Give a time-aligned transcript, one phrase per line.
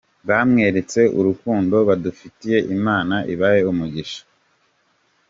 [0.27, 4.21] Batweretse urukundo badufitiye, Imana ibahe umugisha”.